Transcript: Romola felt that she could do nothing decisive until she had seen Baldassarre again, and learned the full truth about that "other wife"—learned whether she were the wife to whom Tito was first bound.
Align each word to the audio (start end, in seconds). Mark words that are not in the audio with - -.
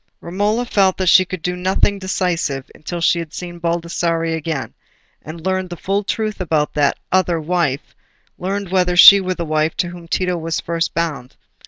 Romola 0.19 0.65
felt 0.65 0.97
that 0.97 1.05
she 1.05 1.23
could 1.25 1.43
do 1.43 1.55
nothing 1.55 1.99
decisive 1.99 2.71
until 2.73 2.99
she 3.01 3.19
had 3.19 3.35
seen 3.35 3.59
Baldassarre 3.59 4.35
again, 4.35 4.73
and 5.21 5.45
learned 5.45 5.69
the 5.69 5.77
full 5.77 6.03
truth 6.03 6.41
about 6.41 6.73
that 6.73 6.97
"other 7.11 7.39
wife"—learned 7.39 8.69
whether 8.71 8.97
she 8.97 9.21
were 9.21 9.35
the 9.35 9.45
wife 9.45 9.77
to 9.77 9.89
whom 9.89 10.07
Tito 10.07 10.35
was 10.37 10.59
first 10.59 10.95
bound. 10.95 11.35